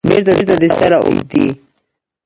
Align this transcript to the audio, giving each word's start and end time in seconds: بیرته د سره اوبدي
بیرته 0.49 0.55
د 0.61 0.63
سره 0.77 0.97
اوبدي 1.05 1.45